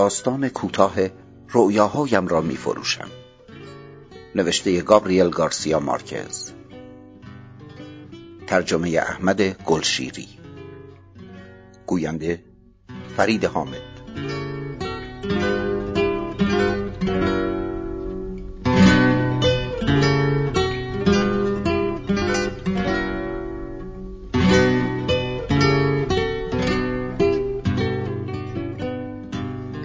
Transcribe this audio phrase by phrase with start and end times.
[0.00, 0.94] داستان کوتاه
[1.50, 3.08] رؤیاهایم را می فروشم
[4.34, 6.52] نوشته گابریل گارسیا مارکز.
[8.46, 10.28] ترجمه احمد گلشیری.
[11.86, 12.44] گوینده
[13.16, 13.89] فرید حامد.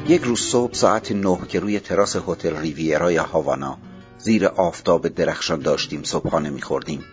[0.07, 3.77] یک روز صبح ساعت نه که روی تراس هتل ریویرای هاوانا
[4.17, 7.03] زیر آفتاب درخشان داشتیم صبحانه میخوردیم.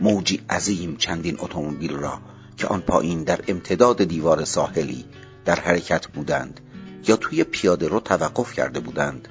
[0.00, 2.18] موجی عظیم چندین اتومبیل را
[2.56, 5.04] که آن پایین در امتداد دیوار ساحلی
[5.44, 6.60] در حرکت بودند
[7.08, 9.28] یا توی پیاده رو توقف کرده بودند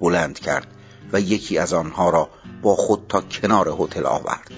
[0.00, 0.66] بلند کرد
[1.12, 2.28] و یکی از آنها را
[2.62, 4.52] با خود تا کنار هتل آورد.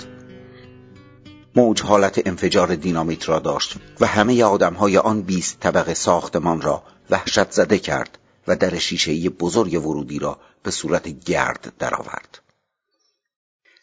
[1.56, 7.51] موج حالت انفجار دینامیت را داشت و همه آدمهای آن بیست طبقه ساختمان را وحشت
[7.51, 12.39] زده کرد و در شیشهای بزرگ ورودی را به صورت گرد درآورد.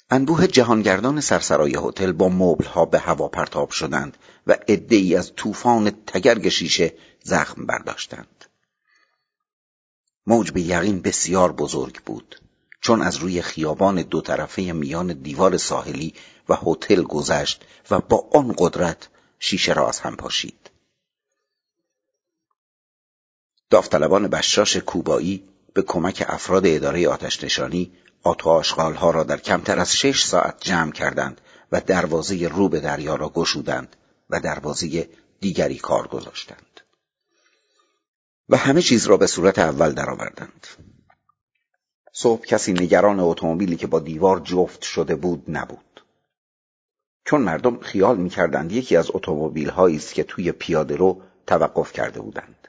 [0.09, 6.49] انبوه جهانگردان سرسرای هتل با مبلها به هوا پرتاب شدند و عدهای از طوفان تگرگ
[6.49, 8.45] شیشه زخم برداشتند.
[10.27, 12.41] موج به یقین بسیار بزرگ بود
[12.81, 16.13] چون از روی خیابان دو طرفه میان دیوار ساحلی
[16.49, 19.07] و هتل گذشت و با آن قدرت
[19.39, 20.69] شیشه را از هم پاشید.
[23.75, 27.91] داوطلبان بشاش کوبایی به کمک افراد اداره آتش نشانی
[28.77, 33.29] ها را در کمتر از شش ساعت جمع کردند و دروازه رو به دریا را
[33.29, 33.95] گشودند
[34.29, 35.09] و دروازه
[35.39, 36.81] دیگری کار گذاشتند
[38.49, 40.67] و همه چیز را به صورت اول درآوردند.
[42.13, 46.03] صبح کسی نگران اتومبیلی که با دیوار جفت شده بود نبود.
[47.25, 52.64] چون مردم خیال می‌کردند یکی از اتومبیل است که توی پیاده رو توقف کرده بودند.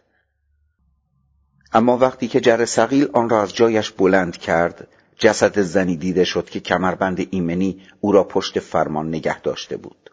[1.76, 6.50] اما وقتی که جر سقیل آن را از جایش بلند کرد جسد زنی دیده شد
[6.50, 10.10] که کمربند ایمنی او را پشت فرمان نگه داشته بود.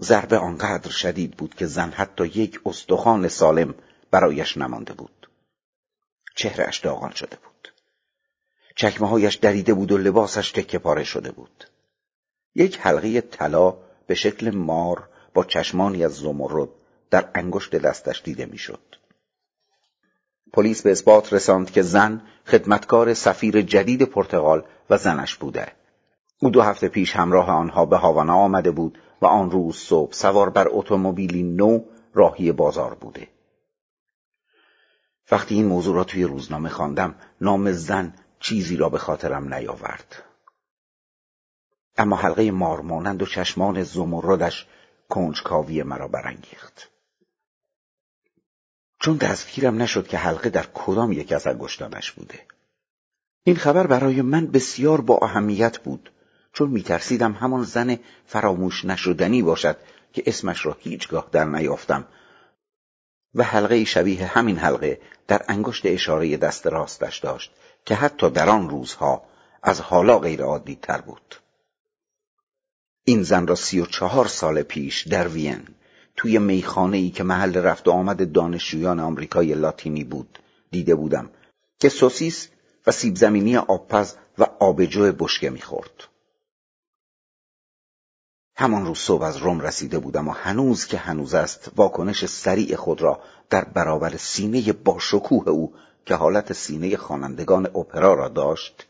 [0.00, 3.74] ضربه آنقدر شدید بود که زن حتی یک استخوان سالم
[4.10, 5.30] برایش نمانده بود.
[6.34, 7.72] چهرهش داغان شده بود.
[8.76, 11.64] چکمه هایش دریده بود و لباسش تکه پاره شده بود.
[12.54, 13.76] یک حلقه طلا
[14.06, 16.68] به شکل مار با چشمانی از زمرد
[17.10, 18.97] در انگشت دستش دیده می‌شد.
[20.52, 25.72] پلیس به اثبات رساند که زن خدمتکار سفیر جدید پرتغال و زنش بوده.
[26.40, 30.50] او دو هفته پیش همراه آنها به هاوانا آمده بود و آن روز صبح سوار
[30.50, 31.80] بر اتومبیلی نو
[32.14, 33.28] راهی بازار بوده.
[35.30, 40.22] وقتی این موضوع را توی روزنامه خواندم نام زن چیزی را به خاطرم نیاورد.
[41.96, 44.66] اما حلقه مارمانند و چشمان زمردش
[45.08, 46.90] کنجکاوی مرا برانگیخت.
[49.00, 52.46] چون دستگیرم نشد که حلقه در کدام یک از انگشتانش بوده.
[53.44, 56.12] این خبر برای من بسیار با اهمیت بود
[56.52, 59.76] چون میترسیدم همان زن فراموش نشدنی باشد
[60.12, 62.06] که اسمش را هیچگاه در نیافتم.
[63.34, 67.52] و حلقه شبیه همین حلقه در انگشت اشاره دست راستش داشت
[67.84, 69.22] که حتی در آن روزها
[69.62, 71.34] از حالا غیر عادی تر بود.
[73.04, 75.68] این زن را سی و چهار سال پیش در وین
[76.18, 80.38] توی میخانه ای که محل رفت و آمد دانشجویان آمریکای لاتینی بود
[80.70, 81.30] دیده بودم
[81.78, 82.48] که سوسیس
[82.86, 86.08] و سیب زمینی آبپز و آبجو بشکه می‌خورد.
[88.56, 93.02] همان روز صبح از روم رسیده بودم و هنوز که هنوز است واکنش سریع خود
[93.02, 95.74] را در برابر سینه باشکوه او
[96.06, 98.86] که حالت سینه خوانندگان اپرا را داشت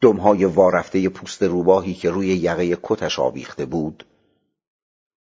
[0.00, 4.06] دمهای وارفته پوست روباهی که روی یقه کتش آویخته بود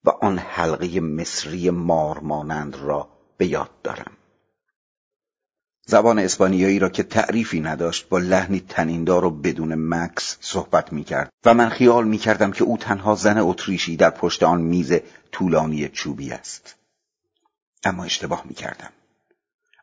[0.04, 4.12] و آن حلقه مصری مارمانند را به یاد دارم.
[5.86, 11.30] زبان اسپانیایی را که تعریفی نداشت با لحنی تنیندار و بدون مکس صحبت می کرد
[11.44, 14.92] و من خیال می کردم که او تنها زن اتریشی در پشت آن میز
[15.32, 16.76] طولانی چوبی است.
[17.84, 18.90] اما اشتباه می کردم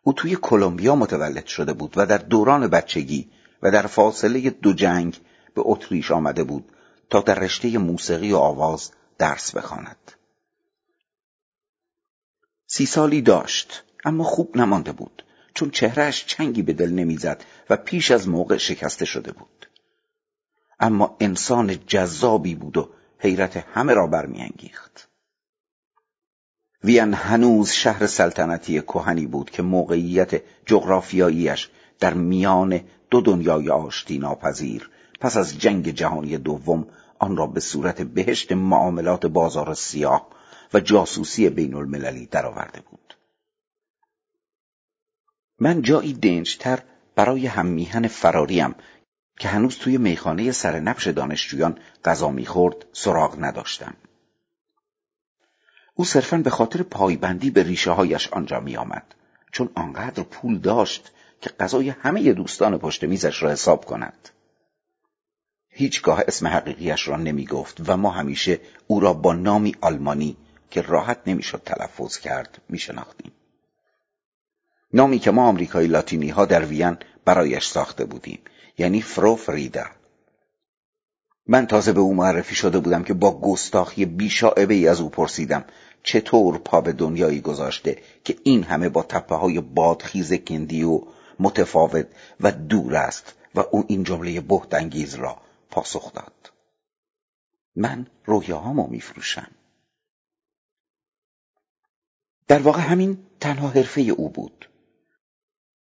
[0.03, 3.29] او توی کلمبیا متولد شده بود و در دوران بچگی
[3.63, 5.19] و در فاصله دو جنگ
[5.53, 6.71] به اتریش آمده بود
[7.09, 10.11] تا در رشته موسیقی و آواز درس بخواند.
[12.67, 18.11] سی سالی داشت اما خوب نمانده بود چون چهرهش چنگی به دل نمی‌زد و پیش
[18.11, 19.69] از موقع شکسته شده بود
[20.79, 25.09] اما انسان جذابی بود و حیرت همه را برمیانگیخت
[26.83, 31.69] وین هنوز شهر سلطنتی کهنی بود که موقعیت جغرافیاییش
[31.99, 36.87] در میان دو دنیای آشتی ناپذیر پس از جنگ جهانی دوم
[37.19, 40.27] آن را به صورت بهشت معاملات بازار سیاه
[40.73, 43.17] و جاسوسی بین المللی درآورده بود.
[45.59, 46.79] من جایی دنجتر
[47.15, 48.75] برای هم میهن فراریم
[49.39, 53.93] که هنوز توی میخانه سر نبش دانشجویان غذا می‌خورد سراغ نداشتم.
[55.93, 59.15] او صرفا به خاطر پایبندی به ریشه هایش آنجا می آمد
[59.51, 61.11] چون آنقدر پول داشت
[61.41, 64.29] که غذای همه دوستان پشت میزش را حساب کند.
[65.77, 70.37] هیچگاه اسم حقیقیش را نمی گفت و ما همیشه او را با نامی آلمانی
[70.69, 73.31] که راحت نمی‌شد تلفظ کرد می شناختیم.
[74.93, 78.39] نامی که ما آمریکایی لاتینی ها در وین برایش ساخته بودیم
[78.77, 79.85] یعنی فرو فریدا
[81.47, 85.65] من تازه به او معرفی شده بودم که با گستاخی بیشاعبه ای از او پرسیدم
[86.03, 91.01] چطور پا به دنیایی گذاشته که این همه با تپه های بادخیز کندی و
[91.39, 92.07] متفاوت
[92.39, 95.46] و دور است و او این جمله بهت انگیز را
[95.77, 96.51] پاسخ داد.
[97.75, 99.51] من رویاهامو میفروشم.
[102.47, 104.69] در واقع همین تنها حرفه او بود.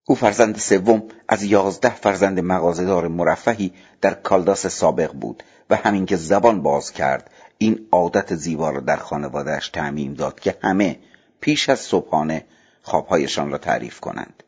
[0.05, 6.15] او فرزند سوم از یازده فرزند مغازهدار مرفهی در کالداس سابق بود و همین که
[6.15, 10.99] زبان باز کرد این عادت زیبا را در خانوادهش تعمیم داد که همه
[11.41, 12.45] پیش از صبحانه
[12.81, 14.43] خوابهایشان را تعریف کنند.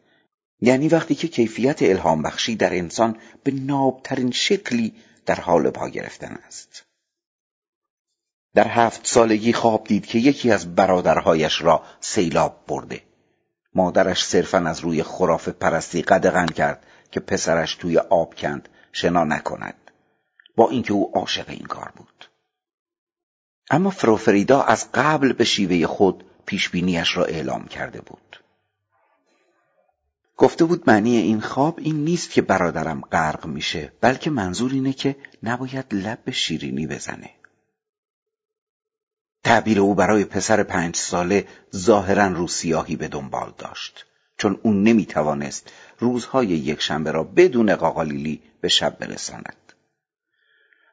[0.61, 4.93] یعنی وقتی که کیفیت الهام بخشی در انسان به نابترین شکلی
[5.25, 6.85] در حال پا گرفتن است.
[8.55, 13.01] در هفت سالگی خواب دید که یکی از برادرهایش را سیلاب برده.
[13.75, 19.91] مادرش صرفا از روی خرافه پرستی قدغن کرد که پسرش توی آب کند شنا نکند.
[20.55, 22.29] با اینکه او عاشق این کار بود.
[23.69, 28.44] اما فروفریدا از قبل به شیوه خود پیشبینیش را اعلام کرده بود.
[30.37, 35.15] گفته بود معنی این خواب این نیست که برادرم غرق میشه بلکه منظور اینه که
[35.43, 37.29] نباید لب به شیرینی بزنه.
[39.43, 44.05] تعبیر او برای پسر پنج ساله ظاهرا رو سیاهی به دنبال داشت
[44.37, 49.73] چون او نمی‌توانست روزهای یک شنبه را بدون قاقالیلی به شب برساند.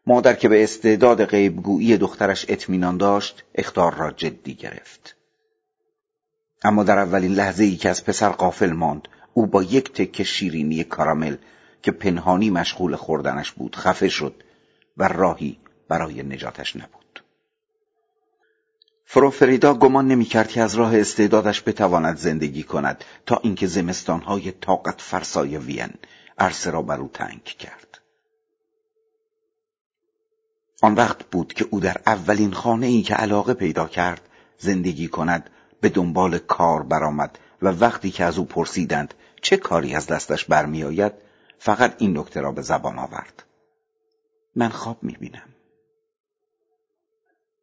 [0.07, 5.17] مادر که به استعداد غیبگویی دخترش اطمینان داشت اختار را جدی گرفت.
[6.63, 10.85] اما در اولین لحظه ای که از پسر قافل ماند او با یک تکه شیرینی
[10.85, 11.37] کارامل
[11.83, 14.43] که پنهانی مشغول خوردنش بود خفه شد
[14.97, 15.59] و راهی
[15.89, 17.25] برای نجاتش نبود.
[19.05, 25.59] فروفریدا گمان نمی‌کرد که از راه استعدادش بتواند زندگی کند تا اینکه زمستانهای طاقت فرسای
[25.59, 25.91] وین
[26.39, 28.01] عرصه را بر او تنگ کرد.
[30.83, 34.21] آن وقت بود که او در اولین خانه ای که علاقه پیدا کرد
[34.59, 35.51] زندگی کند
[35.81, 41.13] به دنبال کار برآمد و وقتی که از او پرسیدند چه کاری از دستش برمیآید
[41.59, 43.43] فقط این نکته را به زبان آورد.
[44.57, 45.49] من خواب می‌بینم.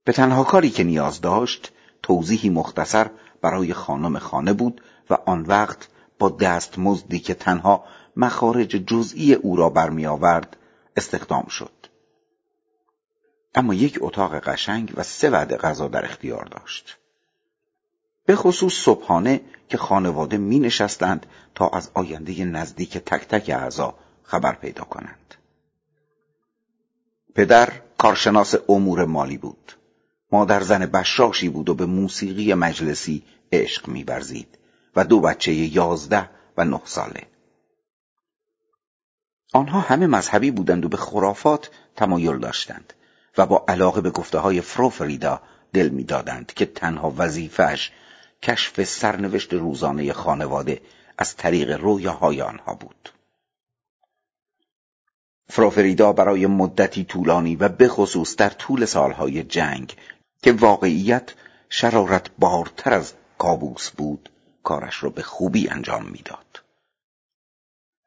[0.03, 1.71] به تنها کاری که نیاز داشت
[2.03, 3.09] توضیحی مختصر
[3.41, 5.87] برای خانم خانه بود و آن وقت
[6.19, 7.83] با دست مزدی که تنها
[8.15, 10.57] مخارج جزئی او را برمیآورد
[10.97, 11.71] استخدام شد.
[13.55, 16.97] اما یک اتاق قشنگ و سه وعده غذا در اختیار داشت.
[18.29, 23.93] به خصوص صبحانه که خانواده می نشستند تا از آینده نزدیک تک تک اعضا
[24.23, 25.35] خبر پیدا کنند.
[27.35, 29.77] پدر کارشناس امور مالی بود.
[30.31, 34.57] مادر زن بشاشی بود و به موسیقی مجلسی عشق میورزید
[34.95, 37.23] و دو بچه یازده و نه ساله.
[39.53, 42.93] آنها همه مذهبی بودند و به خرافات تمایل داشتند
[43.37, 45.41] و با علاقه به گفته های فروفریدا
[45.73, 47.91] دل می‌دادند که تنها وظیفهش
[48.43, 50.81] کشف سرنوشت روزانه خانواده
[51.17, 53.13] از طریق رویاهای آنها بود
[55.49, 59.95] فروفریدا برای مدتی طولانی و به خصوص در طول سالهای جنگ
[60.41, 61.33] که واقعیت
[61.69, 64.29] شرارت بارتر از کابوس بود
[64.63, 66.63] کارش را به خوبی انجام می‌داد.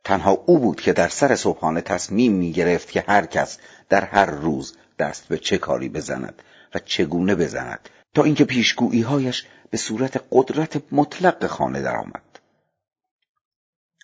[0.04, 3.58] تنها او بود که در سر صبحانه تصمیم می گرفت که هر کس
[3.88, 6.42] در هر روز دست به چه کاری بزند
[6.74, 12.38] و چگونه بزند تا اینکه پیشگوییهایش به صورت قدرت مطلق خانه درآمد.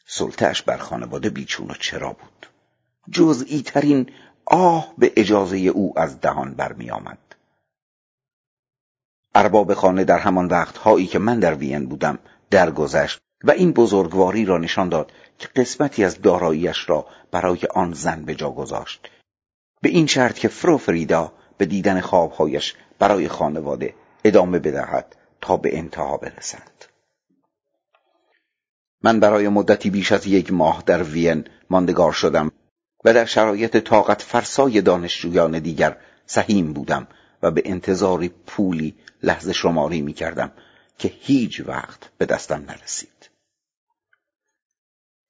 [0.06, 2.46] سلطهاش بر خانواده بیچون و چرا بود.
[3.10, 4.10] جزئی ترین
[4.46, 7.18] آه به اجازه او از دهان برمی آمد
[9.34, 12.18] ارباب خانه در همان وقتهایی که من در وین بودم
[12.50, 18.24] درگذشت و این بزرگواری را نشان داد که قسمتی از داراییش را برای آن زن
[18.24, 19.10] به جا گذاشت.
[19.82, 23.94] به این شرط که فروفریدا به دیدن خوابهایش برای خانواده
[24.24, 25.16] ادامه بدهد.
[25.40, 26.84] تا به انتها برسند
[29.02, 32.52] من برای مدتی بیش از یک ماه در وین ماندگار شدم
[33.04, 37.06] و در شرایط طاقت فرسای دانشجویان دیگر سهیم بودم
[37.42, 40.52] و به انتظار پولی لحظه شماری می کردم
[40.98, 43.30] که هیچ وقت به دستم نرسید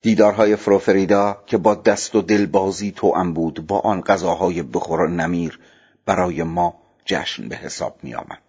[0.03, 5.59] دیدارهای فروفریدا که با دست و دلبازی توأم بود با آن غذاهای بخور و نمیر
[6.07, 8.48] برای ما جشن به حساب می آمد.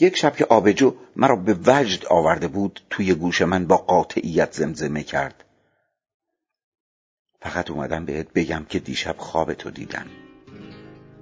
[0.00, 5.02] یک شب که آبجو مرا به وجد آورده بود توی گوش من با قاطعیت زمزمه
[5.02, 5.44] کرد.
[7.40, 10.06] فقط اومدم بهت بگم که دیشب خواب تو دیدم.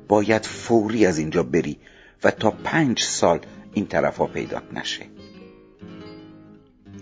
[0.08, 1.78] باید فوری از اینجا بری
[2.24, 3.40] و تا پنج سال
[3.72, 5.06] این طرفا پیدات نشه.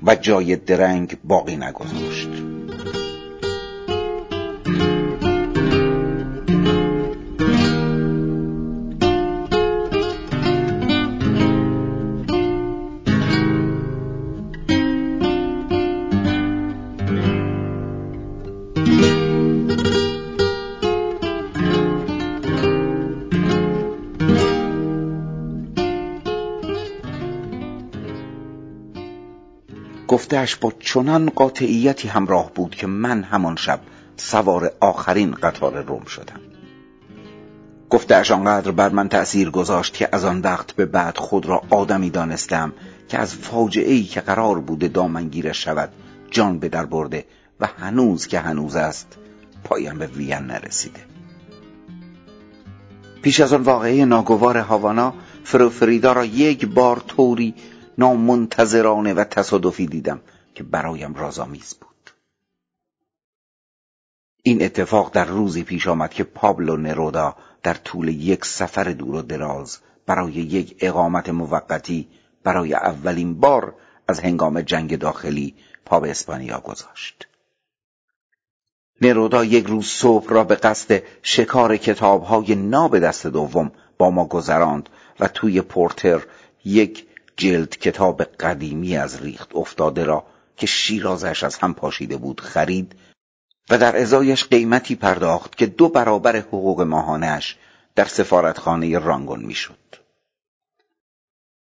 [0.03, 2.52] و جای درنگ باقی نگذاشت.
[30.23, 33.81] گفتهاش با چنان قاطعیتی همراه بود که من همان شب
[34.17, 36.41] سوار آخرین قطار روم شدم.
[37.91, 42.11] گفتهاش آنقدر بر من تأثیر گذاشت که از آن وقت به بعد خود را آدمی
[42.11, 42.73] دانستم
[43.09, 45.91] که از فاجعه ای که قرار بوده دامنگیرش شود
[46.31, 47.25] جان به در برده
[47.61, 49.07] و هنوز که هنوز است
[49.65, 51.01] پایم به وین نرسیده.
[53.23, 55.15] پیش از آن واقعه ناگوار هاوانا
[55.45, 57.55] فروفریدا را یک بار طوری
[57.99, 60.21] نامنتظرانه و تصادفی دیدم
[60.55, 62.11] که برایم رازآمیز بود.
[64.43, 69.23] این اتفاق در روزی پیش آمد که پابلو نرودا در طول یک سفر دور و
[69.23, 72.09] دراز برای یک اقامت موقتی
[72.45, 73.75] برای اولین بار
[74.09, 77.29] از هنگام جنگ داخلی پا به اسپانیا گذاشت.
[79.01, 84.89] نرودا یک روز صبح را به قصد شکار کتابهای ناب دست دوم با ما گذراند
[85.21, 86.23] و توی پورتر
[86.65, 87.07] یک
[87.43, 92.95] جلد کتاب قدیمی از ریخت افتاده را که شیرازش از هم پاشیده بود خرید
[93.71, 97.57] و در ازایش قیمتی پرداخت که دو برابر حقوق ماهانش
[97.95, 99.97] در سفارتخانه رانگون می‌شد.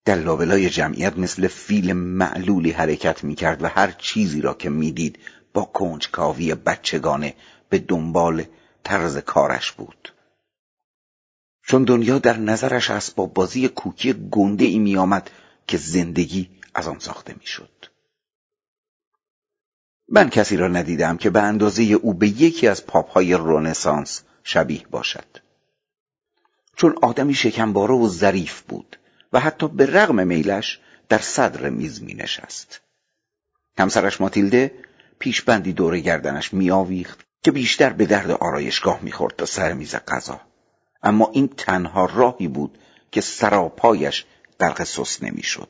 [0.05, 5.19] در لابلای جمعیت مثل فیل معلولی حرکت می‌کرد و هر چیزی را که می‌دید
[5.53, 7.35] با کنجکاوی بچگانه
[7.69, 8.45] به دنبال
[8.85, 10.13] طرز کارش بود
[11.67, 15.31] چون دنیا در نظرش اسباب بازی کوکی گنده ای می آمد
[15.69, 17.87] که زندگی از آن ساخته می‌شد.
[20.09, 24.83] من کسی را ندیدم که به اندازه او به یکی از پاپ های رونسانس شبیه
[24.91, 25.27] باشد.
[26.77, 28.99] چون آدمی شکمباره و ظریف بود
[29.33, 32.81] و حتی به رغم میلش در صدر میز می نشست.
[33.79, 34.75] همسرش ماتیلده
[35.19, 40.41] پیشبندی دور گردنش میآویخت که بیشتر به درد آرایشگاه می‌خورد تا سر میز غذا
[41.03, 42.79] اما این تنها راهی بود
[43.11, 44.25] که سراپایش
[44.61, 45.69] غرق سس نمی‌شد.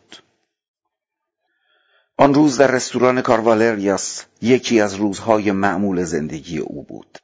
[2.16, 7.18] آن روز در رستوران کاروالریاس یکی از روزهای معمول زندگی او بود.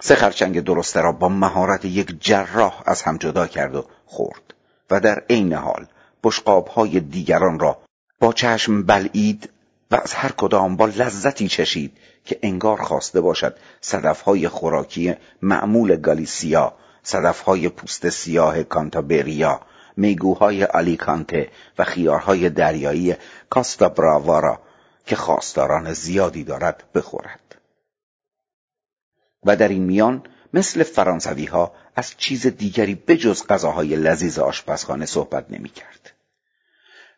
[0.00, 4.54] سه خرچنگ درسته را با مهارت یک جراح از هم جدا کرد و خورد
[4.90, 5.86] و در عین حال
[6.24, 7.78] بشقابهای دیگران را
[8.20, 9.50] با چشم بلعید
[9.90, 16.72] و از هر کدام با لذتی چشید که انگار خواسته باشد صدفهای خوراکی معمول گالیسیا
[17.02, 19.60] صدفهای پوست سیاه کانتابریا
[19.96, 23.14] میگوهای آلیکانته و خیارهای دریایی
[23.50, 24.60] کاستا براوارا
[25.06, 27.56] که خواستاران زیادی دارد بخورد
[29.44, 30.22] و در این میان
[30.52, 36.12] مثل فرانسوی ها از چیز دیگری بجز غذاهای لذیذ آشپزخانه صحبت نمی کرد.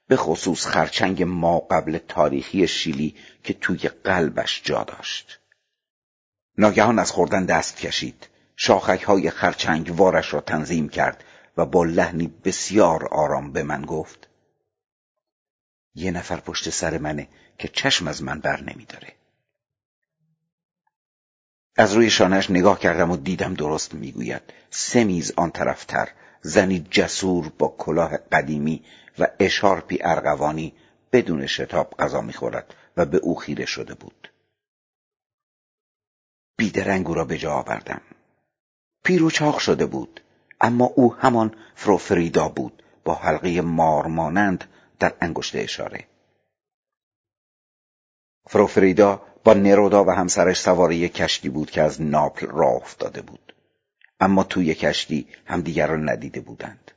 [0.09, 5.41] به خصوص خرچنگ ما قبل تاریخی شیلی که توی قلبش جا داشت.
[6.59, 8.29] ناگهان از خوردن دست کشید.
[8.57, 11.25] شاخک های خرچنگ وارش را تنظیم کرد
[11.59, 14.29] و با لحنی بسیار آرام به من گفت
[15.95, 19.13] یه نفر پشت سر منه که چشم از من بر نمیداره.
[21.77, 24.43] از روی شانهش نگاه کردم و دیدم درست می‌گوید.
[24.71, 26.09] سه میز آن طرفتر
[26.43, 28.85] زنی جسور با کلاه قدیمی
[29.19, 30.75] و اشارپی ارغوانی
[31.13, 34.33] بدون شتاب غذا می‌خورد و به او خیره شده بود.
[36.57, 38.01] بیدرنگ او را به جا آوردم.
[39.05, 40.21] پیرو چاق شده بود.
[40.61, 44.65] اما او همان فروفریدا بود با حلقه مارمانند
[44.99, 46.05] در انگشت اشاره.
[48.47, 53.55] فروفریدا با نرودا و همسرش سوار یک کشتی بود که از ناپل راه افتاده بود.
[54.21, 56.91] اما توی کشتی همدیگر را ندیده بودند.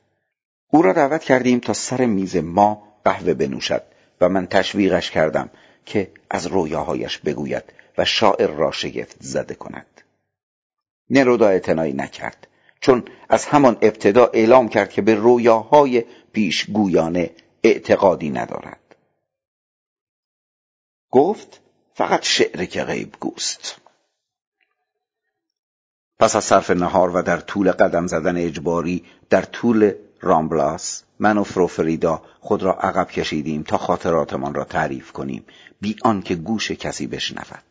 [0.68, 3.84] او را دعوت کردیم تا سر میز ما قهوه بنوشد
[4.22, 5.50] و من تشویقش کردم
[5.86, 7.64] که از رویاهایش بگوید
[7.98, 10.02] و شاعر را شگفت زده کند.
[11.10, 12.48] نرودا اعتنایی نکرد.
[12.82, 17.32] چون از همان ابتدا اعلام کرد که به رویاهای پیشگویانه
[17.64, 18.96] اعتقادی ندارد.
[21.12, 21.62] گفت
[21.94, 23.82] فقط شعر که غیب گوست.
[26.20, 31.44] پس از صرف نهار و در طول قدم زدن اجباری در طول رامبلاس من و
[31.44, 35.46] فروفریدا خود را عقب کشیدیم تا خاطراتمان را تعریف کنیم
[35.82, 37.64] بی آنکه گوش کسی بشنود.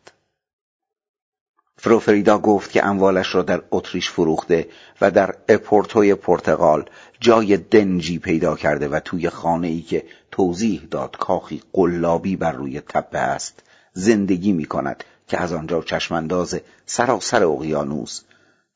[1.83, 4.69] فروفریدا گفت که اموالش را در اتریش فروخته
[5.01, 6.85] و در اپورتوی پرتغال
[7.21, 12.81] جای دنجی پیدا کرده و توی خانه ای که توضیح داد کاخی قلابی بر روی
[12.81, 18.21] تپه است زندگی می کند که از آنجا چشمانداز سراسر اقیانوس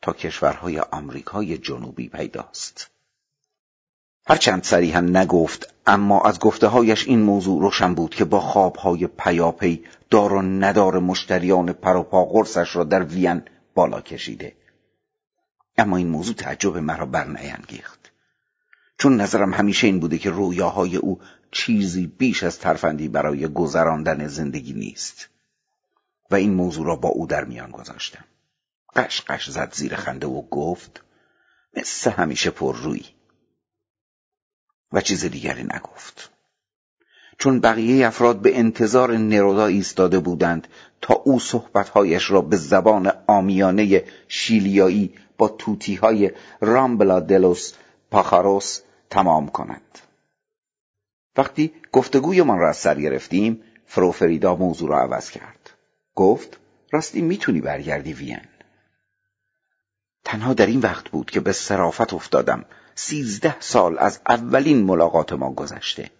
[0.02, 2.93] تا کشورهای آمریکای جنوبی پیداست.
[4.26, 10.32] هرچند صریحا نگفت اما از گفتههایش این موضوع روشن بود که با خوابهای پیاپی دار
[10.32, 13.42] و ندار مشتریان پروپا قرصش را در وین
[13.74, 14.56] بالا کشیده.
[15.78, 18.12] اما این موضوع تعجب مرا برنیانگیخت.
[18.98, 24.72] چون نظرم همیشه این بوده که رویاهای او چیزی بیش از ترفندی برای گذراندن زندگی
[24.72, 25.28] نیست.
[26.30, 28.24] و این موضوع را با او در میان گذاشتم.
[28.96, 31.04] قشقش زد زیر خنده و گفت
[31.76, 33.02] مثل همیشه پر روی.
[34.94, 36.30] و چیز دیگری نگفت.
[37.38, 40.68] چون بقیه افراد به انتظار نرودا ایستاده بودند
[41.00, 47.72] تا او صحبتهایش را به زبان آمیانه شیلیایی با توتیهای رامبلا دلوس
[48.10, 49.98] پاخاروس تمام کند
[51.36, 55.70] وقتی گفتگویمان را از سر گرفتیم فروفریدا موضوع را عوض کرد.
[56.14, 56.58] گفت
[56.92, 58.40] راستی می‌تونی برگردی وین؟
[60.24, 62.64] تنها در این وقت بود که به صرافت افتادم.
[62.94, 66.10] سیزده سال از اولین ملاقات ما گذشته.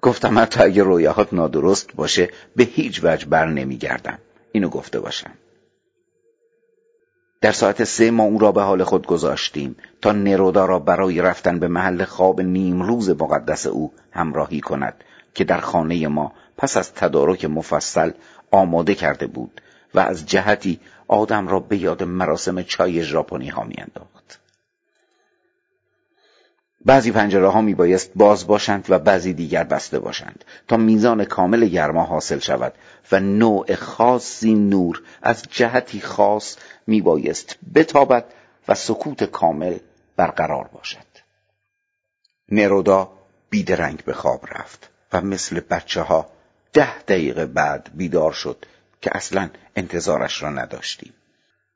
[0.00, 4.18] گفتم حتی اگه رویاهات نادرست باشه به هیچ وجه بر نمیگردم.
[4.52, 5.30] اینو گفته باشم
[7.40, 11.58] در ساعت سه ما او را به حال خود گذاشتیم تا نرودا را برای رفتن
[11.58, 16.92] به محل خواب نیم روز مقدس او همراهی کند که در خانه ما پس از
[16.92, 18.10] تدارک مفصل
[18.50, 19.60] آماده کرده بود
[19.94, 24.40] و از جهتی آدم را به یاد مراسم چای ژاپنی ها میانداخت.
[26.84, 31.66] بعضی پنجره ها می بایست باز باشند و بعضی دیگر بسته باشند تا میزان کامل
[31.68, 32.74] گرما حاصل شود
[33.12, 38.24] و نوع خاصی نور از جهتی خاص می بایست بتابد
[38.68, 39.76] و سکوت کامل
[40.16, 41.06] برقرار باشد.
[42.48, 43.12] نرودا
[43.50, 46.26] بیدرنگ به خواب رفت و مثل بچه ها
[46.72, 48.66] ده دقیقه بعد بیدار شد
[49.04, 51.14] که اصلا انتظارش را نداشتیم.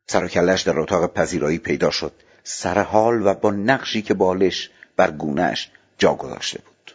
[0.07, 2.13] سر و کلش در اتاق پذیرایی پیدا شد.
[2.45, 6.95] سر حال و با نقشی که بالش بر گونهش جا گذاشته بود.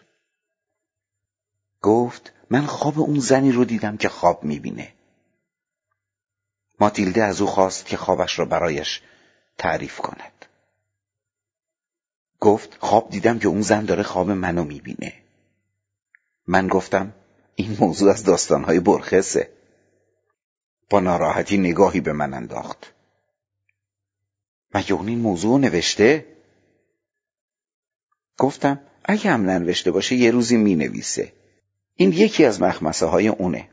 [1.81, 4.93] گفت من خواب اون زنی رو دیدم که خواب می‌بینه.
[6.79, 9.01] ماتیلده از او خواست که خوابش را برایش
[9.57, 10.45] تعریف کند.
[12.39, 15.13] گفت خواب دیدم که اون زن داره خواب منو می‌بینه.
[16.47, 17.13] من گفتم
[17.55, 19.62] این موضوع از داستانهای برخصه.
[20.89, 22.93] با ناراحتی نگاهی به من انداخت.
[24.75, 26.25] مگه اون این موضوع نوشته؟
[28.37, 31.33] گفتم اگه هم ننوشته باشه یه روزی می نویسه
[31.95, 33.69] این یکی از مخمسه های اونه.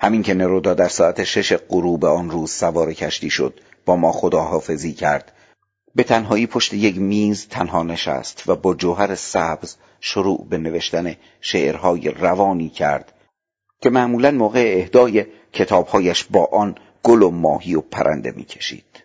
[0.00, 4.92] همین که نرودا در ساعت شش غروب آن روز سوار کشتی شد با ما خداحافظی
[4.92, 5.32] کرد.
[5.94, 12.08] به تنهایی پشت یک میز تنها نشست و با جوهر سبز شروع به نوشتن شعرهای
[12.08, 13.12] روانی کرد.
[13.80, 19.04] که معمولا موقع اهدای کتابهایش با آن گل و ماهی و پرنده می‌کشید.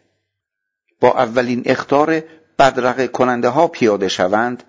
[1.00, 2.24] با اولین اختار
[2.60, 4.64] بدرقه کننده ها پیاده شوند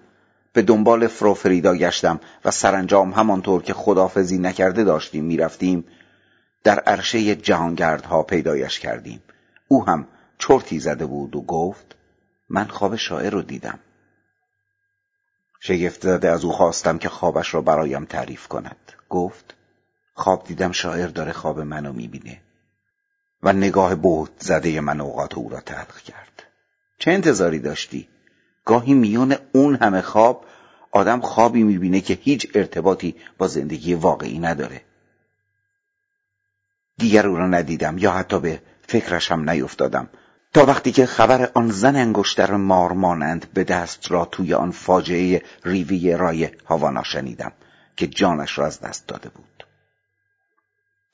[0.53, 5.85] به دنبال فروفریدا گشتم و سرانجام همانطور که خدافزی نکرده داشتیم می‌رفتیم
[6.65, 9.23] در عرشه جهانگردها پیدایش کردیم.
[9.69, 10.07] او هم
[10.39, 11.97] چرتی زده بود و گفت
[12.49, 13.79] من خواب شاعر رو دیدم.
[15.61, 18.93] شگفت زده از او خواستم که خوابش را برایم تعریف کند.
[19.09, 19.55] گفت
[20.19, 22.41] خواب دیدم شاعر داره خواب منو می‌بینه
[23.43, 26.43] و نگاه بود زده من اوقات او را تلخ کرد.
[26.99, 28.09] چه انتظاری داشتی؟
[28.65, 30.45] گاهی میون اون همه خواب
[30.91, 34.81] آدم خوابی می‌بینه که هیچ ارتباطی با زندگی واقعی نداره.
[36.99, 40.09] دیگر او را ندیدم یا حتی به فکرش هم نیفتادم.
[40.55, 45.43] تا وقتی که خبر آن زن انگشتر مار مانند به دست را توی آن فاجعه
[45.65, 47.53] ریوی رای هاوانا شنیدم
[47.97, 49.66] که جانش را از دست داده بود.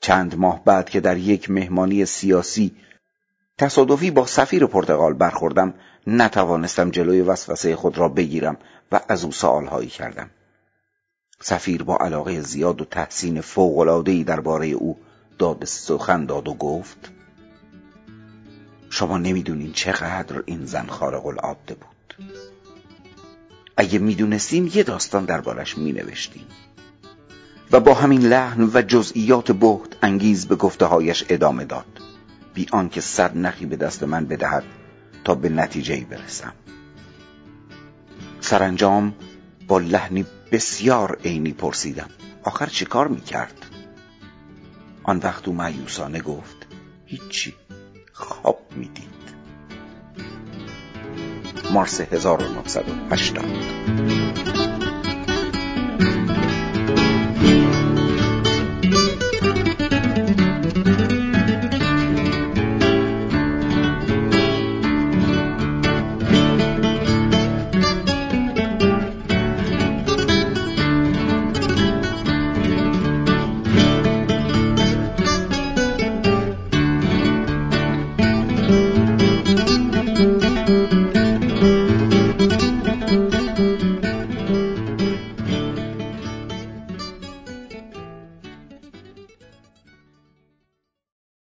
[0.03, 2.75] چند ماه بعد که در یک مهمانی سیاسی
[3.57, 5.73] تصادفی با سفیر پرتغال برخوردم
[6.07, 8.57] نتوانستم جلوی وسوسه خود را بگیرم
[8.91, 10.29] و از او سوالهایی کردم.
[11.41, 14.97] سفیر با علاقه زیاد و تحسین فوقلادهی درباره او
[15.39, 17.11] داد سخن داد و گفت
[18.89, 22.27] شما نمی‌دونین چقدر این زن خارق العاده بود.
[23.77, 26.47] اگه می‌دونستیم یه داستان دربارش مینوشتیم
[27.73, 31.85] و با همین لحن و جزئیات بهت انگیز به گفته هایش ادامه داد.
[32.53, 34.63] بی آنکه صد نخی به دست من بدهد
[35.23, 36.53] تا به نتیجه برسم.
[38.39, 39.13] سرانجام
[39.67, 42.09] با لحنی بسیار عینی پرسیدم
[42.43, 43.65] آخر چه کار می‌کرد؟
[45.03, 46.67] آن وقت او معیوسانه گفت
[47.05, 47.53] هیچی
[48.13, 49.13] خواب می‌دید.
[51.73, 54.52] مارس 1980